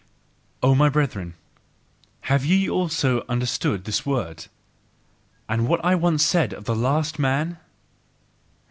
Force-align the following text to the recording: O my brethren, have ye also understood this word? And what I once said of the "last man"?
O 0.63 0.73
my 0.73 0.89
brethren, 0.89 1.35
have 2.21 2.43
ye 2.43 2.67
also 2.67 3.23
understood 3.29 3.83
this 3.83 4.03
word? 4.03 4.47
And 5.47 5.67
what 5.67 5.85
I 5.85 5.93
once 5.93 6.25
said 6.25 6.53
of 6.53 6.65
the 6.65 6.73
"last 6.75 7.19
man"? 7.19 7.59